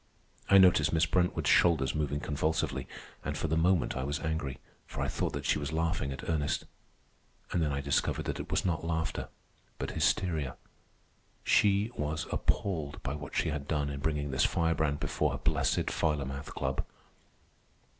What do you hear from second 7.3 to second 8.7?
And then I discovered that it was